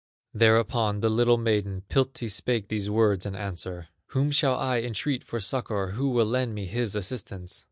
[0.33, 5.39] Thereupon the little maiden, Piltti, spake these words in answer: "Whom shall I entreat for
[5.39, 7.59] succor, Who will lend me his assistance?"